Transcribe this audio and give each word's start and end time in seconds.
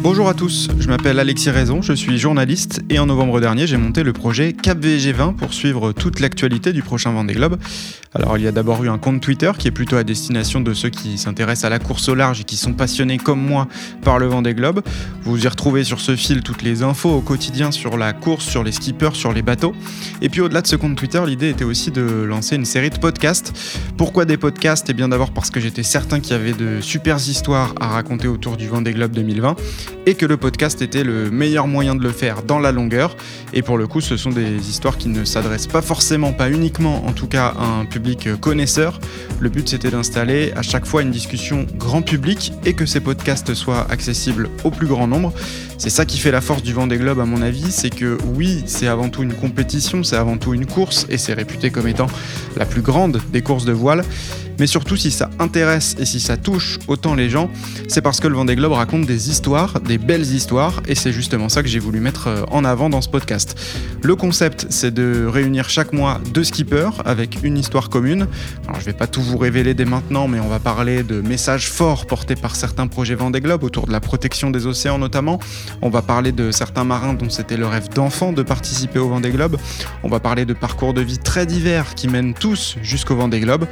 Bonjour 0.00 0.28
à 0.28 0.34
tous, 0.34 0.68
je 0.78 0.86
m'appelle 0.86 1.18
Alexis 1.18 1.50
Raison, 1.50 1.82
je 1.82 1.92
suis 1.92 2.18
journaliste 2.18 2.82
et 2.88 3.00
en 3.00 3.06
novembre 3.06 3.40
dernier 3.40 3.66
j'ai 3.66 3.76
monté 3.76 4.04
le 4.04 4.12
projet 4.12 4.52
Cap 4.52 4.78
VG20 4.78 5.34
pour 5.34 5.52
suivre 5.52 5.90
toute 5.90 6.20
l'actualité 6.20 6.72
du 6.72 6.82
prochain 6.82 7.10
Vendée 7.10 7.34
Globe. 7.34 7.58
Alors 8.14 8.38
il 8.38 8.44
y 8.44 8.46
a 8.46 8.52
d'abord 8.52 8.82
eu 8.84 8.88
un 8.88 8.96
compte 8.96 9.20
Twitter 9.20 9.50
qui 9.58 9.66
est 9.66 9.72
plutôt 9.72 9.96
à 9.96 10.04
destination 10.04 10.60
de 10.60 10.72
ceux 10.72 10.88
qui 10.88 11.18
s'intéressent 11.18 11.64
à 11.64 11.68
la 11.68 11.80
course 11.80 12.08
au 12.08 12.14
large 12.14 12.40
et 12.40 12.44
qui 12.44 12.56
sont 12.56 12.74
passionnés 12.74 13.18
comme 13.18 13.40
moi 13.40 13.66
par 14.02 14.20
le 14.20 14.26
Vendée 14.26 14.54
Globe. 14.54 14.82
Vous 15.24 15.44
y 15.44 15.48
retrouvez 15.48 15.82
sur 15.82 16.00
ce 16.00 16.14
fil 16.14 16.42
toutes 16.42 16.62
les 16.62 16.82
infos 16.82 17.10
au 17.10 17.20
quotidien 17.20 17.70
sur 17.72 17.98
la 17.98 18.12
course, 18.12 18.46
sur 18.46 18.62
les 18.62 18.72
skippers, 18.72 19.14
sur 19.14 19.32
les 19.32 19.42
bateaux. 19.42 19.74
Et 20.22 20.28
puis 20.28 20.40
au-delà 20.40 20.62
de 20.62 20.68
ce 20.68 20.76
compte 20.76 20.96
Twitter, 20.96 21.20
l'idée 21.26 21.50
était 21.50 21.64
aussi 21.64 21.90
de 21.90 22.02
lancer 22.02 22.54
une 22.54 22.64
série 22.64 22.90
de 22.90 22.98
podcasts. 22.98 23.52
Pourquoi 23.96 24.24
des 24.24 24.36
podcasts? 24.36 24.88
Eh 24.88 24.94
bien 24.94 25.08
d'abord 25.08 25.32
parce 25.32 25.50
que 25.50 25.58
j'étais 25.58 25.82
certain 25.82 26.20
qu'il 26.20 26.32
y 26.32 26.36
avait 26.36 26.52
de 26.52 26.80
super 26.80 27.16
histoires 27.16 27.74
à 27.80 27.88
raconter 27.88 28.28
autour 28.28 28.56
du 28.56 28.68
Vendée 28.68 28.92
Globe 28.92 29.12
2020 29.12 29.56
et 30.06 30.14
que 30.14 30.26
le 30.26 30.36
podcast 30.36 30.82
était 30.82 31.04
le 31.04 31.30
meilleur 31.30 31.66
moyen 31.66 31.94
de 31.94 32.02
le 32.02 32.10
faire 32.10 32.42
dans 32.42 32.58
la 32.58 32.72
longueur. 32.72 33.16
Et 33.52 33.62
pour 33.62 33.78
le 33.78 33.86
coup, 33.86 34.00
ce 34.00 34.16
sont 34.16 34.30
des 34.30 34.68
histoires 34.68 34.98
qui 34.98 35.08
ne 35.08 35.24
s'adressent 35.24 35.66
pas 35.66 35.82
forcément, 35.82 36.32
pas 36.32 36.50
uniquement 36.50 37.06
en 37.06 37.12
tout 37.12 37.26
cas 37.26 37.54
à 37.58 37.64
un 37.64 37.84
public 37.84 38.28
connaisseur. 38.40 39.00
Le 39.40 39.48
but 39.48 39.68
c'était 39.68 39.90
d'installer 39.90 40.52
à 40.56 40.62
chaque 40.62 40.86
fois 40.86 41.02
une 41.02 41.10
discussion 41.10 41.66
grand 41.76 42.02
public 42.02 42.52
et 42.64 42.74
que 42.74 42.86
ces 42.86 43.00
podcasts 43.00 43.54
soient 43.54 43.86
accessibles 43.90 44.48
au 44.64 44.70
plus 44.70 44.86
grand 44.86 45.06
nombre. 45.06 45.32
C'est 45.78 45.90
ça 45.90 46.04
qui 46.04 46.18
fait 46.18 46.32
la 46.32 46.40
force 46.40 46.62
du 46.62 46.72
Vendée 46.72 46.96
Globe 46.96 47.20
à 47.20 47.24
mon 47.24 47.40
avis, 47.40 47.70
c'est 47.70 47.90
que 47.90 48.18
oui, 48.34 48.64
c'est 48.66 48.88
avant 48.88 49.08
tout 49.08 49.22
une 49.22 49.34
compétition, 49.34 50.02
c'est 50.02 50.16
avant 50.16 50.36
tout 50.36 50.54
une 50.54 50.66
course 50.66 51.06
et 51.08 51.18
c'est 51.18 51.34
réputé 51.34 51.70
comme 51.70 51.86
étant 51.86 52.08
la 52.56 52.66
plus 52.66 52.82
grande 52.82 53.20
des 53.32 53.42
courses 53.42 53.64
de 53.64 53.72
voile. 53.72 54.02
Mais 54.58 54.66
surtout, 54.66 54.96
si 54.96 55.10
ça 55.10 55.30
intéresse 55.38 55.94
et 55.98 56.04
si 56.04 56.20
ça 56.20 56.36
touche 56.36 56.78
autant 56.88 57.14
les 57.14 57.30
gens, 57.30 57.50
c'est 57.88 58.02
parce 58.02 58.20
que 58.20 58.28
le 58.28 58.34
Vendée 58.34 58.56
Globe 58.56 58.72
raconte 58.72 59.06
des 59.06 59.30
histoires, 59.30 59.80
des 59.80 59.98
belles 59.98 60.32
histoires, 60.32 60.82
et 60.86 60.94
c'est 60.94 61.12
justement 61.12 61.48
ça 61.48 61.62
que 61.62 61.68
j'ai 61.68 61.78
voulu 61.78 62.00
mettre 62.00 62.28
euh, 62.28 62.42
en 62.50 62.64
avant 62.64 62.90
dans 62.90 63.00
ce 63.00 63.08
podcast. 63.08 63.58
Le 64.02 64.16
concept, 64.16 64.66
c'est 64.70 64.92
de 64.92 65.26
réunir 65.26 65.70
chaque 65.70 65.92
mois 65.92 66.20
deux 66.32 66.44
skippers 66.44 67.02
avec 67.04 67.38
une 67.42 67.56
histoire 67.56 67.88
commune. 67.88 68.26
Alors, 68.66 68.80
je 68.80 68.84
vais 68.84 68.92
pas 68.92 69.06
tout 69.06 69.22
vous 69.22 69.38
révéler 69.38 69.74
dès 69.74 69.84
maintenant, 69.84 70.28
mais 70.28 70.40
on 70.40 70.48
va 70.48 70.58
parler 70.58 71.02
de 71.02 71.20
messages 71.20 71.68
forts 71.68 72.06
portés 72.06 72.36
par 72.36 72.56
certains 72.56 72.86
projets 72.86 73.14
Vendée 73.14 73.40
Globe 73.40 73.62
autour 73.62 73.86
de 73.86 73.92
la 73.92 74.00
protection 74.00 74.50
des 74.50 74.66
océans 74.66 74.98
notamment. 74.98 75.38
On 75.82 75.90
va 75.90 76.02
parler 76.02 76.32
de 76.32 76.50
certains 76.50 76.84
marins 76.84 77.14
dont 77.14 77.30
c'était 77.30 77.56
le 77.56 77.66
rêve 77.66 77.88
d'enfant 77.90 78.32
de 78.32 78.42
participer 78.42 78.98
au 78.98 79.08
Vendée 79.08 79.30
Globe. 79.30 79.56
On 80.02 80.08
va 80.08 80.20
parler 80.20 80.44
de 80.44 80.52
parcours 80.54 80.94
de 80.94 81.00
vie 81.00 81.18
très 81.18 81.46
divers 81.46 81.94
qui 81.94 82.08
mènent 82.08 82.34
tous 82.34 82.76
jusqu'au 82.82 83.16
Vendée 83.16 83.40
Globe. 83.40 83.66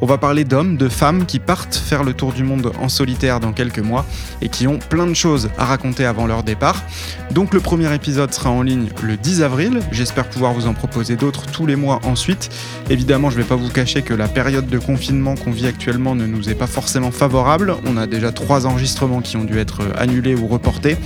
On 0.00 0.06
va 0.06 0.18
parler 0.18 0.44
d'hommes, 0.44 0.76
de 0.76 0.88
femmes 0.88 1.24
qui 1.24 1.38
partent 1.38 1.74
faire 1.74 2.04
le 2.04 2.12
tour 2.12 2.32
du 2.32 2.44
monde 2.44 2.72
en 2.80 2.88
solitaire 2.88 3.40
dans 3.40 3.52
quelques 3.52 3.78
mois 3.78 4.04
et 4.42 4.48
qui 4.48 4.66
ont 4.66 4.78
plein 4.78 5.06
de 5.06 5.14
choses 5.14 5.48
à 5.56 5.64
raconter 5.64 6.04
avant 6.04 6.26
leur 6.26 6.42
départ. 6.42 6.82
Donc 7.30 7.54
le 7.54 7.60
premier 7.60 7.92
épisode 7.94 8.32
sera 8.32 8.50
en 8.50 8.62
ligne 8.62 8.88
le 9.02 9.16
10 9.16 9.42
avril. 9.42 9.80
J'espère 9.92 10.28
pouvoir 10.28 10.52
vous 10.52 10.66
en 10.66 10.74
proposer 10.74 11.16
d'autres 11.16 11.46
tous 11.46 11.66
les 11.66 11.76
mois 11.76 12.00
ensuite. 12.04 12.50
Évidemment, 12.90 13.30
je 13.30 13.38
ne 13.38 13.42
vais 13.42 13.48
pas 13.48 13.56
vous 13.56 13.70
cacher 13.70 14.02
que 14.02 14.14
la 14.14 14.28
période 14.28 14.66
de 14.66 14.78
confinement 14.78 15.34
qu'on 15.34 15.50
vit 15.50 15.66
actuellement 15.66 16.14
ne 16.14 16.26
nous 16.26 16.50
est 16.50 16.54
pas 16.54 16.66
forcément 16.66 17.10
favorable. 17.10 17.74
On 17.86 17.96
a 17.96 18.06
déjà 18.06 18.32
trois 18.32 18.66
enregistrements 18.66 19.22
qui 19.22 19.36
ont 19.36 19.44
dû 19.44 19.58
être 19.58 19.80
annulés 19.96 20.34
ou 20.34 20.46
reportés. 20.46 20.96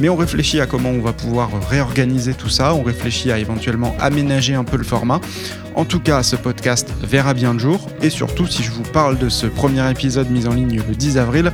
Mais 0.00 0.08
on 0.08 0.16
réfléchit 0.16 0.60
à 0.60 0.66
comment 0.66 0.90
on 0.90 1.00
va 1.00 1.12
pouvoir 1.12 1.50
réorganiser 1.68 2.34
tout 2.34 2.48
ça. 2.48 2.74
On 2.74 2.82
réfléchit 2.82 3.30
à 3.30 3.38
éventuellement 3.38 3.96
aménager 4.00 4.54
un 4.54 4.64
peu 4.64 4.76
le 4.76 4.84
format. 4.84 5.20
En 5.76 5.84
tout 5.84 6.00
cas, 6.00 6.22
ce 6.22 6.36
podcast 6.36 6.88
verra 7.02 7.34
bien 7.34 7.52
le 7.52 7.58
jour. 7.58 7.88
Et 8.02 8.10
si 8.42 8.62
je 8.62 8.70
vous 8.72 8.82
parle 8.82 9.16
de 9.16 9.28
ce 9.28 9.46
premier 9.46 9.88
épisode 9.90 10.28
mis 10.28 10.46
en 10.46 10.52
ligne 10.52 10.82
le 10.86 10.94
10 10.94 11.18
avril, 11.18 11.52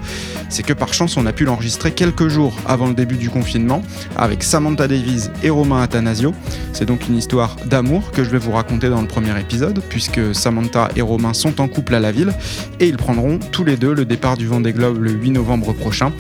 c'est 0.49 0.63
que 0.63 0.73
par 0.73 0.95
chance, 0.95 1.17
on 1.17 1.27
a 1.27 1.33
pu 1.33 1.45
l'enregistrer 1.45 1.93
quelques 1.93 2.29
jours 2.29 2.57
avant 2.67 2.89
le 2.89 2.95
début 2.95 3.17
du 3.17 3.29
confinement 3.29 3.83
avec 4.17 4.43
Samantha 4.43 4.89
Davies 4.89 5.29
et 5.43 5.51
Romain 5.51 5.83
Athanasio. 5.83 6.35
C'est 6.73 6.87
donc 6.87 7.07
une 7.09 7.17
histoire 7.17 7.57
d'amour 7.67 8.11
que 8.11 8.25
je 8.25 8.31
vais 8.31 8.39
vous 8.39 8.53
raconter 8.53 8.89
dans 8.89 9.01
le 9.03 9.07
premier 9.07 9.39
épisode, 9.39 9.81
puisque 9.89 10.35
Samantha 10.35 10.89
et 10.97 11.03
Romain 11.03 11.35
sont 11.35 11.61
en 11.61 11.69
couple 11.69 11.95
à 11.95 12.01
la 12.01 12.13
ville 12.13 12.33
et 12.81 12.89
ils 12.89 12.97
prendront 12.97 13.39
tous 13.39 13.65
les 13.65 13.77
deux 13.77 13.95
le 13.95 14.05
départ 14.05 14.37
du 14.37 14.47
Vendée 14.47 14.73
Globe 14.73 14.99
le 15.03 15.13
8 15.13 15.33
novembre 15.33 15.73
prochain. 15.75 16.13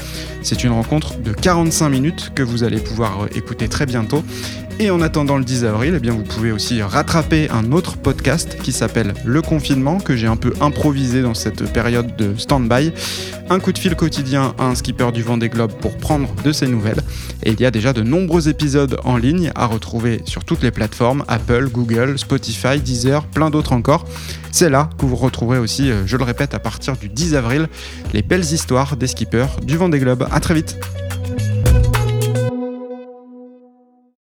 C'est 0.43 0.63
une 0.63 0.73
rencontre 0.73 1.19
de 1.19 1.33
45 1.33 1.89
minutes 1.89 2.33
que 2.35 2.43
vous 2.43 2.65
allez 2.65 2.81
pouvoir 2.81 3.27
écouter 3.35 3.69
très 3.69 3.87
bientôt 3.87 4.23
et 4.81 4.91
en 4.91 5.03
attendant 5.03 5.37
le 5.37 5.45
10 5.45 5.67
avril, 5.67 6.01
eh 6.03 6.11
vous 6.11 6.23
pouvez 6.23 6.53
aussi 6.53 6.81
rattraper 6.81 7.51
un 7.51 7.71
autre 7.71 7.99
podcast 7.99 8.57
qui 8.63 8.73
s'appelle 8.73 9.13
Le 9.27 9.43
confinement, 9.43 9.99
que 9.99 10.17
j'ai 10.17 10.27
un 10.27 10.37
peu 10.37 10.55
improvisé 10.63 11.21
dans 11.21 11.35
cette 11.35 11.71
période 11.71 12.17
de 12.17 12.35
stand-by. 12.39 12.91
Un 13.51 13.61
coup 13.61 13.73
de 13.73 13.79
fil 13.79 13.95
quotidien 13.95 14.55
à 14.59 14.65
un 14.65 14.75
skipper 14.75 15.13
du 15.13 15.23
vent 15.23 15.37
des 15.37 15.51
globes 15.51 15.75
pour 15.75 15.99
prendre 15.99 16.35
de 16.43 16.51
ses 16.51 16.67
nouvelles. 16.67 17.03
Et 17.43 17.51
il 17.51 17.61
y 17.61 17.67
a 17.67 17.71
déjà 17.71 17.93
de 17.93 18.03
nombreux 18.03 18.49
épisodes 18.49 18.99
en 19.05 19.19
ligne 19.19 19.53
à 19.55 19.67
retrouver 19.67 20.23
sur 20.25 20.47
toutes 20.47 20.63
les 20.63 20.71
plateformes 20.71 21.25
Apple, 21.29 21.69
Google, 21.71 22.19
Spotify, 22.19 22.81
Deezer, 22.81 23.27
plein 23.27 23.51
d'autres 23.51 23.75
encore. 23.75 24.07
C'est 24.51 24.71
là 24.71 24.89
que 24.97 25.05
vous 25.05 25.17
retrouverez 25.17 25.59
aussi, 25.59 25.91
euh, 25.91 26.07
je 26.07 26.17
le 26.17 26.25
répète, 26.25 26.55
à 26.55 26.59
partir 26.59 26.97
du 26.97 27.11
10 27.11 27.35
avril, 27.35 27.69
les 28.15 28.23
belles 28.23 28.41
histoires 28.41 28.97
des 28.97 29.09
skippers 29.09 29.61
du 29.63 29.77
vent 29.77 29.91
des 29.91 29.99
globes. 29.99 30.27
A 30.33 30.41
très 30.41 30.55
vite 30.55 30.79